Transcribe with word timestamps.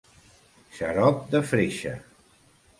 Xarop 0.77 1.21
de 1.37 1.43
freixe. 1.53 1.95